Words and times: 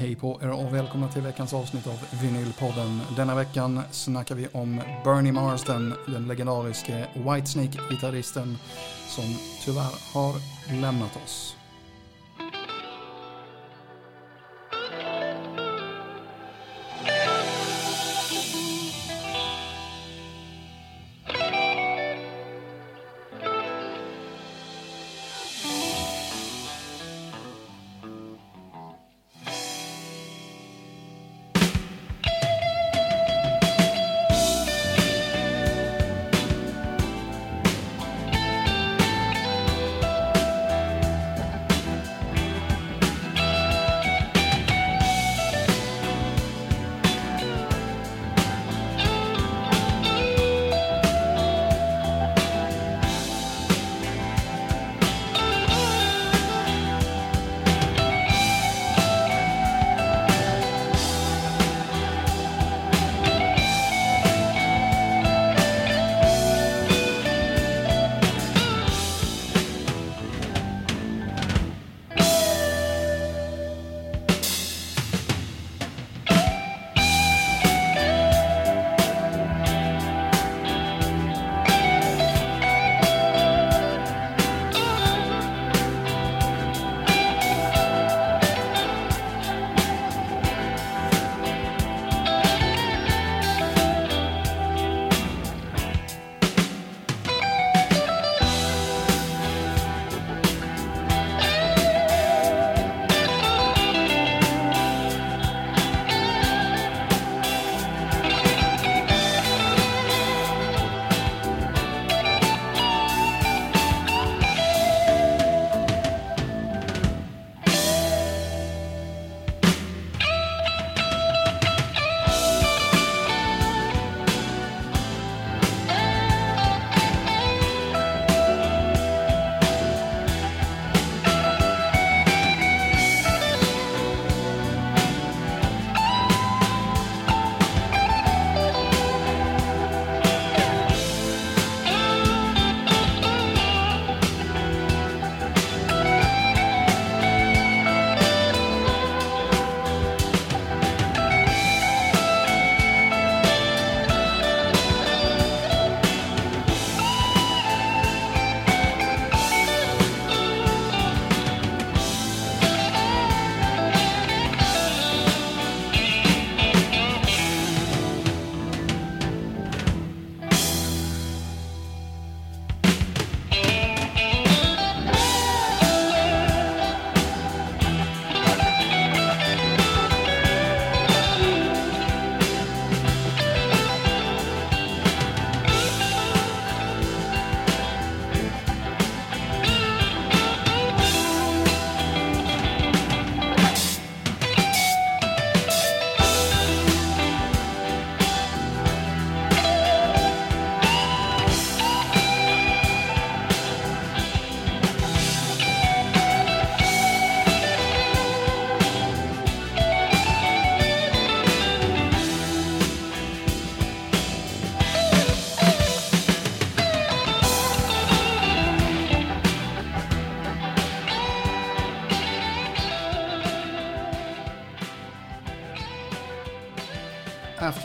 Hej 0.00 0.16
på 0.16 0.40
er 0.42 0.50
och 0.50 0.74
välkomna 0.74 1.08
till 1.08 1.22
veckans 1.22 1.54
avsnitt 1.54 1.86
av 1.86 2.20
Vinylpodden. 2.22 3.00
Denna 3.16 3.34
veckan 3.34 3.80
snackar 3.90 4.34
vi 4.34 4.48
om 4.52 4.80
Bernie 5.04 5.32
Marsden, 5.32 5.94
den 6.06 6.28
legendariske 6.28 7.08
Whitesnake-gitarristen 7.14 8.58
som 9.08 9.24
tyvärr 9.64 10.14
har 10.14 10.34
lämnat 10.80 11.18
oss. 11.24 11.56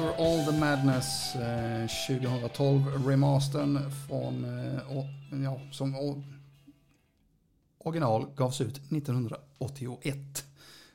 For 0.04 0.26
All 0.26 0.46
the 0.46 0.60
Madness 0.60 1.36
eh, 1.36 1.88
2012 2.08 3.08
remastern 3.08 3.92
från, 4.08 4.46
eh, 4.46 5.44
ja, 5.44 5.60
som 5.72 5.96
original 7.78 8.26
gavs 8.36 8.62
ut 8.62 8.82
1981. 8.92 10.46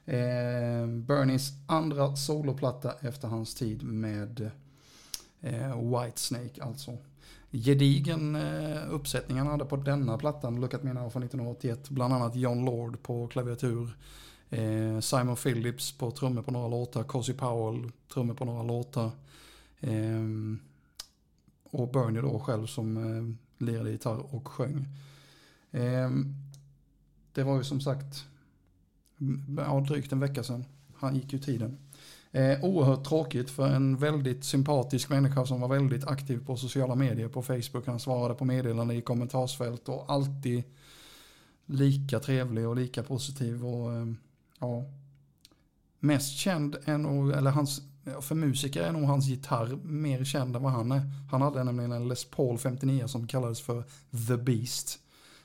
Eh, 0.05 0.87
Bernies 0.87 1.52
andra 1.66 2.16
soloplatta 2.16 2.94
efter 3.00 3.28
hans 3.28 3.55
tid 3.55 3.82
med 3.82 4.50
eh, 5.40 6.00
Whitesnake 6.00 6.62
alltså. 6.62 6.99
Gedigen 7.50 8.37
eh, 8.37 8.90
uppsättning 8.90 9.38
han 9.38 9.46
hade 9.46 9.64
på 9.64 9.76
denna 9.76 10.19
plattan, 10.19 10.61
Look 10.61 10.75
at 10.75 10.82
me 10.82 10.93
now 10.93 11.11
från 11.11 11.22
1981. 11.22 11.90
Bland 11.90 12.14
annat 12.14 12.37
John 12.37 12.64
Lord 12.64 13.02
på 13.02 13.28
klaviatur. 13.28 13.96
Eh, 14.50 15.00
Simon 15.00 15.36
Phillips 15.36 15.92
på 15.92 16.10
trummor 16.10 16.42
på 16.42 16.50
några 16.50 16.68
låtar. 16.68 17.02
Cozy 17.02 17.32
Powell 17.32 17.90
trummor 18.12 18.34
på 18.34 18.44
några 18.44 18.62
låtar. 18.62 19.10
Eh, 19.80 20.24
och 21.70 21.92
Bernie 21.92 22.22
då 22.22 22.40
själv 22.40 22.66
som 22.66 22.96
eh, 22.96 23.64
lirade 23.66 23.90
gitarr 23.90 24.34
och 24.34 24.48
sjöng. 24.48 24.86
Eh, 25.70 26.10
det 27.32 27.42
var 27.42 27.56
ju 27.56 27.64
som 27.64 27.80
sagt 27.80 28.24
mm, 29.20 29.60
ja, 29.66 29.80
drygt 29.80 30.12
en 30.12 30.20
vecka 30.20 30.42
sedan. 30.42 30.64
Han 30.94 31.16
gick 31.16 31.32
ju 31.32 31.38
tiden. 31.38 31.78
Eh, 32.30 32.64
oerhört 32.64 33.04
tråkigt 33.04 33.50
för 33.50 33.68
en 33.68 33.96
väldigt 33.96 34.44
sympatisk 34.44 35.08
människa 35.08 35.46
som 35.46 35.60
var 35.60 35.68
väldigt 35.68 36.06
aktiv 36.06 36.46
på 36.46 36.56
sociala 36.56 36.94
medier, 36.94 37.28
på 37.28 37.42
Facebook. 37.42 37.86
Han 37.86 38.00
svarade 38.00 38.34
på 38.34 38.44
meddelanden 38.44 38.96
i 38.96 39.00
kommentarsfält 39.00 39.88
och 39.88 40.04
alltid 40.08 40.62
lika 41.66 42.20
trevlig 42.20 42.68
och 42.68 42.76
lika 42.76 43.02
positiv. 43.02 43.66
Och, 43.66 43.92
eh, 43.92 44.06
ja, 44.58 44.84
mest 46.00 46.37
känd 46.37 46.76
är 46.84 46.99
nog, 46.99 47.31
eller 47.31 47.50
hans, 47.50 47.81
för 48.20 48.34
musiker 48.34 48.82
är 48.82 48.93
nog 48.93 49.02
hans 49.02 49.26
gitarr 49.26 49.76
mer 49.84 50.25
känd 50.25 50.56
än 50.56 50.62
vad 50.62 50.72
han 50.72 50.93
är. 50.93 51.02
Han 51.31 51.43
hade 51.43 51.64
nämligen 51.64 51.93
en 51.93 52.08
Les 52.08 52.25
Paul 52.25 52.58
59 52.58 53.06
som 53.06 53.26
kallades 53.26 53.60
för 53.60 53.84
The 54.28 54.37
Beast. 54.37 54.99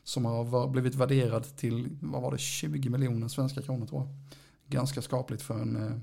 Som 0.03 0.25
har 0.25 0.67
blivit 0.67 0.95
värderad 0.95 1.57
till, 1.57 1.97
vad 2.01 2.21
var 2.21 2.31
det, 2.31 2.37
20 2.37 2.89
miljoner 2.89 3.27
svenska 3.27 3.61
kronor 3.61 3.85
tror 3.85 4.01
jag. 4.01 4.09
Ganska 4.67 5.01
skapligt 5.01 5.41
för 5.41 5.61
en 5.61 5.75
eh, 5.75 5.97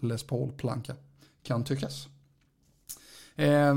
Les 0.00 0.22
Paul-planka, 0.22 0.94
kan 1.42 1.64
tyckas. 1.64 2.08
Eh, 3.36 3.74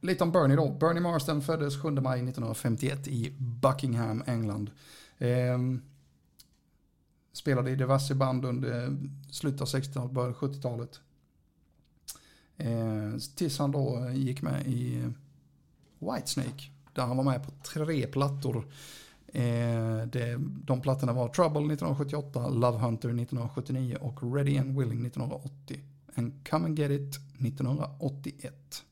lite 0.00 0.24
om 0.24 0.32
Bernie 0.32 0.56
då. 0.56 0.70
Bernie 0.70 1.00
Marsden 1.00 1.42
föddes 1.42 1.82
7 1.82 1.90
maj 1.90 2.18
1951 2.18 3.08
i 3.08 3.36
Buckingham, 3.38 4.22
England. 4.26 4.70
Eh, 5.18 5.58
spelade 7.32 7.70
i 7.70 7.76
diverse 7.76 8.14
band 8.14 8.44
under 8.44 8.96
slutet 9.30 9.60
av 9.60 9.66
60-talet, 9.66 10.12
början 10.12 10.30
av 10.30 10.36
70-talet. 10.36 11.00
Eh, 12.56 13.18
tills 13.36 13.58
han 13.58 13.70
då 13.70 14.10
gick 14.14 14.42
med 14.42 14.66
i 14.66 15.08
Whitesnake, 15.98 16.70
där 16.92 17.02
han 17.02 17.16
var 17.16 17.24
med 17.24 17.44
på 17.44 17.50
tre 17.72 18.06
plattor. 18.06 18.66
Eh, 19.26 20.06
det, 20.06 20.36
de 20.64 20.80
plattorna 20.80 21.12
var 21.12 21.28
Trouble 21.28 21.74
1978, 21.74 22.48
Love 22.48 22.78
Hunter 22.78 23.08
1979 23.08 23.96
och 24.00 24.34
Ready 24.34 24.58
and 24.58 24.78
Willing 24.78 25.06
1980. 25.06 25.80
And 26.14 26.48
Come 26.48 26.64
and 26.64 26.78
Get 26.78 26.90
It 26.90 27.16
1981. 27.46 28.84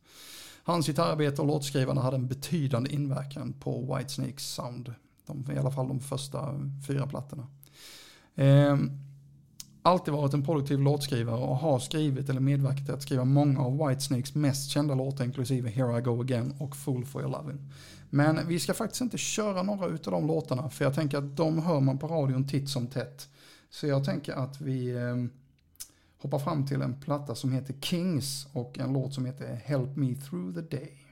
Hans 0.63 0.87
gitarrarbete 0.87 1.43
och 1.43 1.49
låtskrivande 1.49 2.03
hade 2.03 2.17
en 2.17 2.29
betydande 2.29 2.95
inverkan 2.95 3.53
på 3.53 3.97
Whitesnakes 3.97 4.55
sound. 4.55 4.95
De, 5.27 5.53
I 5.53 5.59
alla 5.59 5.71
fall 5.71 5.89
de 5.89 6.01
första 6.01 6.71
fyra 6.87 7.07
plattorna. 7.07 7.47
Eh, 8.35 8.77
alltid 9.83 10.15
varit 10.15 10.35
en 10.35 10.45
produktiv 10.45 10.81
låtskrivare 10.81 11.41
och 11.41 11.57
har 11.57 11.79
skrivit 11.79 12.29
eller 12.29 12.41
medverkat 12.41 12.85
till 12.85 12.95
att 12.95 13.03
skriva 13.03 13.25
många 13.25 13.61
av 13.61 13.89
Whitesnakes 13.89 14.35
mest 14.35 14.71
kända 14.71 14.95
låtar 14.95 15.25
inklusive 15.25 15.71
Here 15.71 15.99
I 15.99 16.01
Go 16.01 16.21
Again 16.21 16.55
och 16.59 16.77
Fool 16.77 17.05
For 17.05 17.23
Your 17.23 17.33
Lovin'. 17.33 17.69
Men 18.11 18.49
vi 18.49 18.61
ska 18.61 18.75
faktiskt 18.75 19.01
inte 19.01 19.19
köra 19.19 19.63
några 19.63 19.87
utav 19.87 20.13
de 20.13 20.27
låtarna 20.27 20.71
för 20.71 20.85
jag 20.85 20.95
tänker 20.95 21.19
att 21.19 21.37
de 21.37 21.63
hör 21.63 21.81
man 21.81 21.99
på 21.99 22.07
radion 22.07 22.49
titt 22.49 22.69
som 22.69 22.87
tätt. 22.87 23.29
Så 23.71 23.87
jag 23.87 24.05
tänker 24.05 24.33
att 24.33 24.61
vi 24.61 24.91
eh, 24.97 25.17
hoppar 26.23 26.39
fram 26.39 26.67
till 26.67 26.83
en 26.83 27.01
platta 27.01 27.35
som 27.35 27.53
heter 27.53 27.75
Kings 27.81 28.47
och 28.53 28.79
en 28.79 28.93
låt 28.93 29.15
som 29.15 29.27
heter 29.27 29.55
Help 29.65 29.97
Me 29.97 30.15
Through 30.15 30.55
the 30.55 30.77
Day. 30.77 31.10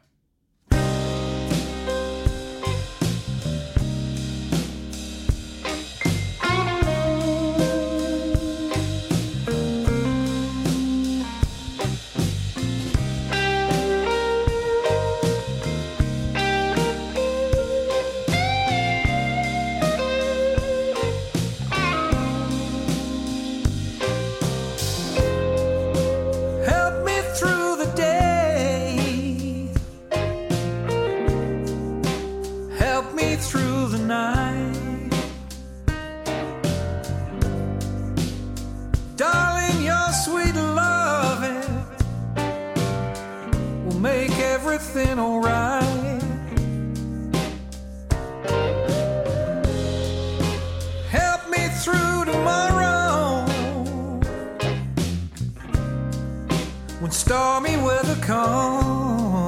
with 57.61 57.71
me 57.71 57.77
weathercom. 57.77 59.48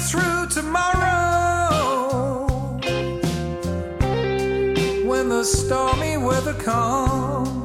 through 0.00 0.46
tomorrow 0.48 1.66
when 5.04 5.28
the 5.28 5.42
stormy 5.42 6.16
weather 6.16 6.54
comes. 6.54 7.57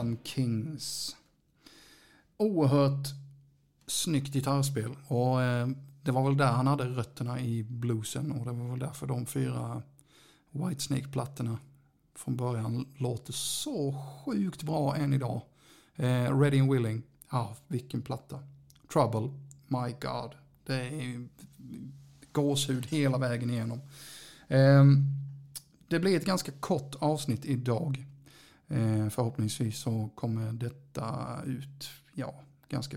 Plattan 0.00 0.18
Kings. 0.24 1.16
Oerhört 2.36 3.08
snyggt 3.86 4.34
gitarrspel 4.34 4.96
och 5.06 5.42
eh, 5.42 5.68
det 6.02 6.12
var 6.12 6.24
väl 6.24 6.36
där 6.36 6.52
han 6.52 6.66
hade 6.66 6.84
rötterna 6.84 7.40
i 7.40 7.62
bluesen 7.62 8.32
och 8.32 8.44
det 8.46 8.52
var 8.52 8.70
väl 8.70 8.78
därför 8.78 9.06
de 9.06 9.26
fyra 9.26 9.82
Whitesnake-plattorna 10.50 11.58
från 12.14 12.36
början 12.36 12.86
låter 12.96 13.32
så 13.32 14.04
sjukt 14.24 14.62
bra 14.62 14.96
än 14.96 15.12
idag. 15.12 15.42
Eh, 15.96 16.38
Ready 16.38 16.60
and 16.60 16.72
Willing, 16.72 17.02
ja 17.30 17.56
vilken 17.68 18.02
platta. 18.02 18.38
Trouble, 18.92 19.30
My 19.66 19.94
God. 20.00 20.34
Det 20.66 20.74
är 20.74 21.28
gåshud 22.32 22.86
hela 22.86 23.18
vägen 23.18 23.50
igenom. 23.50 23.80
Eh, 24.48 24.84
det 25.88 25.98
blir 25.98 26.16
ett 26.16 26.26
ganska 26.26 26.52
kort 26.52 26.94
avsnitt 26.98 27.44
idag. 27.44 28.06
Eh, 28.70 29.08
förhoppningsvis 29.08 29.78
så 29.78 30.10
kommer 30.14 30.52
detta 30.52 31.38
ut 31.46 31.90
ja, 32.14 32.34
ganska 32.68 32.96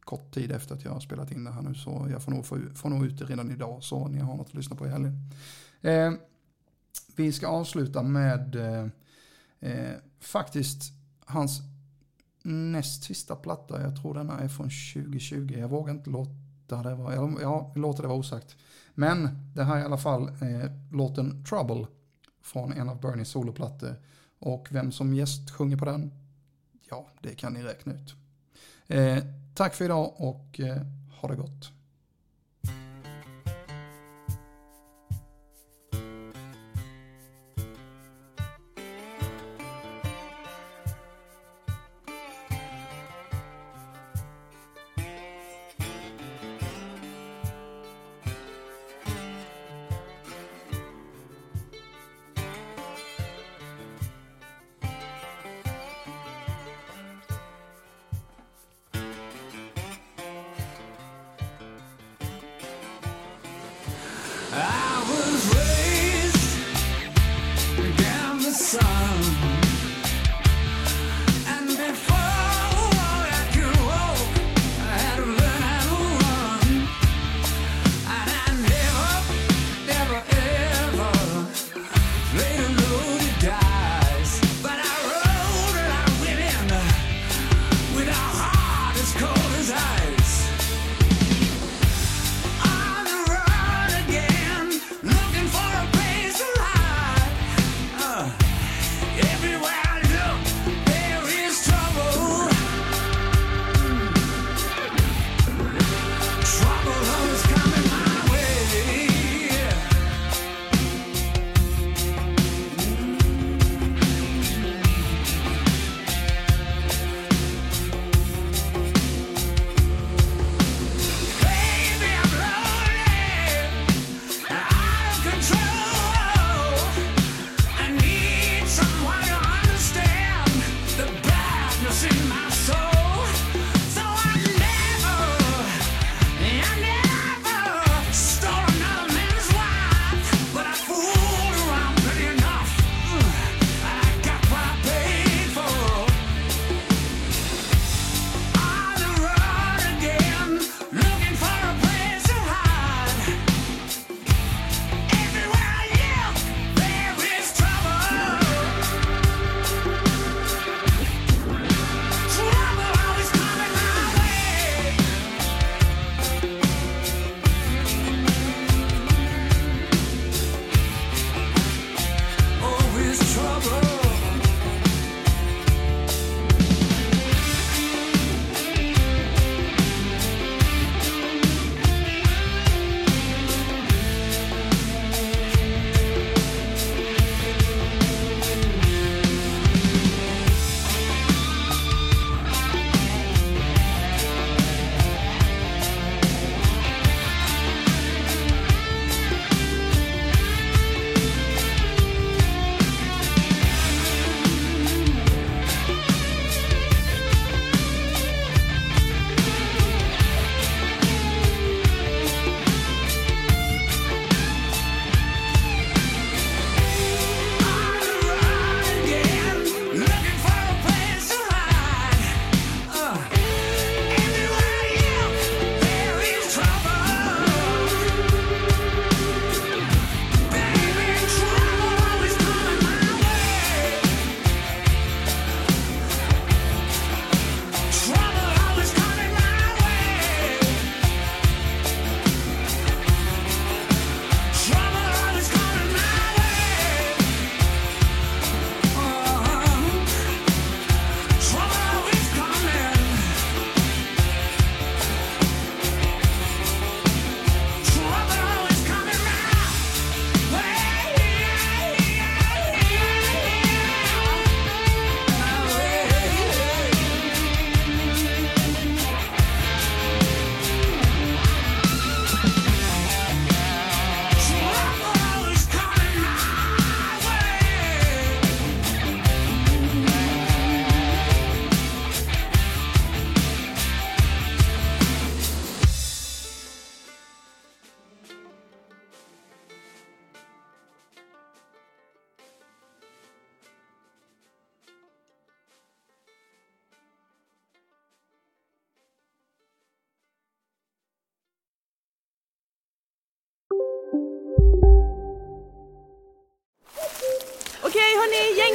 kort 0.00 0.34
tid 0.34 0.52
efter 0.52 0.74
att 0.74 0.84
jag 0.84 0.92
har 0.92 1.00
spelat 1.00 1.32
in 1.32 1.44
det 1.44 1.50
här 1.50 1.62
nu. 1.62 1.74
Så 1.74 2.06
jag 2.10 2.22
får 2.22 2.32
nog, 2.32 2.46
få, 2.46 2.58
får 2.74 2.88
nog 2.88 3.06
ut 3.06 3.18
det 3.18 3.24
redan 3.24 3.50
idag 3.50 3.82
så 3.82 4.08
ni 4.08 4.18
har 4.18 4.36
något 4.36 4.46
att 4.46 4.54
lyssna 4.54 4.76
på 4.76 4.86
i 4.86 4.88
helgen. 4.88 5.30
Eh, 5.80 6.12
vi 7.16 7.32
ska 7.32 7.46
avsluta 7.46 8.02
med 8.02 8.56
eh, 8.56 8.86
eh, 9.60 9.94
faktiskt 10.20 10.92
hans 11.24 11.60
näst 12.42 13.02
sista 13.04 13.36
platta. 13.36 13.82
Jag 13.82 13.96
tror 14.02 14.14
denna 14.14 14.38
är 14.38 14.48
från 14.48 14.70
2020. 14.94 15.54
Jag 15.58 15.68
vågar 15.68 15.94
inte 15.94 16.10
låta 16.10 16.82
det 16.82 16.94
vara, 16.94 17.14
eller, 17.14 17.40
ja, 17.42 17.72
låter 17.76 18.02
det 18.02 18.08
vara 18.08 18.18
osagt. 18.18 18.56
Men 18.94 19.28
det 19.54 19.64
här 19.64 19.76
är 19.76 19.80
i 19.80 19.84
alla 19.84 19.98
fall 19.98 20.28
eh, 20.28 20.70
låten 20.92 21.44
Trouble 21.44 21.86
från 22.42 22.72
en 22.72 22.88
av 22.88 23.00
Bernies 23.00 23.28
soloplattor. 23.28 23.96
Och 24.46 24.68
vem 24.70 24.92
som 24.92 25.14
gäst 25.14 25.50
sjunger 25.50 25.76
på 25.76 25.84
den, 25.84 26.12
ja, 26.90 27.06
det 27.22 27.34
kan 27.34 27.52
ni 27.52 27.62
räkna 27.62 27.92
ut. 27.92 28.14
Eh, 28.86 29.24
tack 29.54 29.74
för 29.74 29.84
idag 29.84 30.14
och 30.16 30.60
eh, 30.60 30.82
ha 31.20 31.28
det 31.28 31.36
gott. 31.36 31.70